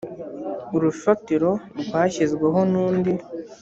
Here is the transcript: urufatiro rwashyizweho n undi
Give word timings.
urufatiro 0.75 1.51
rwashyizweho 1.81 2.59
n 2.71 2.73
undi 2.85 3.11